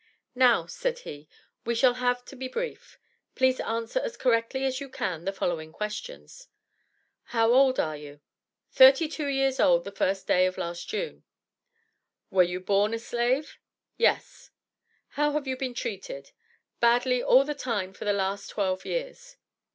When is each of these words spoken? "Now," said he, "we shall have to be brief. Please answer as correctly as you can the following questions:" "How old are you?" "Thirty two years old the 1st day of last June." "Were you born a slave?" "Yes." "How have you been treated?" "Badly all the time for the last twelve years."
"Now," 0.33 0.65
said 0.65 0.97
he, 1.05 1.29
"we 1.63 1.75
shall 1.75 1.93
have 1.93 2.25
to 2.25 2.35
be 2.35 2.47
brief. 2.47 2.97
Please 3.35 3.59
answer 3.59 3.99
as 3.99 4.17
correctly 4.17 4.65
as 4.65 4.81
you 4.81 4.89
can 4.89 5.25
the 5.25 5.31
following 5.31 5.71
questions:" 5.71 6.47
"How 7.25 7.53
old 7.53 7.79
are 7.79 7.95
you?" 7.95 8.19
"Thirty 8.71 9.07
two 9.07 9.27
years 9.27 9.59
old 9.59 9.83
the 9.83 9.91
1st 9.91 10.25
day 10.25 10.47
of 10.47 10.57
last 10.57 10.89
June." 10.89 11.23
"Were 12.31 12.41
you 12.41 12.59
born 12.59 12.95
a 12.95 12.99
slave?" 12.99 13.59
"Yes." 13.95 14.49
"How 15.09 15.33
have 15.33 15.45
you 15.45 15.55
been 15.55 15.75
treated?" 15.75 16.31
"Badly 16.79 17.21
all 17.21 17.43
the 17.43 17.53
time 17.53 17.93
for 17.93 18.05
the 18.05 18.11
last 18.13 18.49
twelve 18.49 18.83
years." 18.85 19.35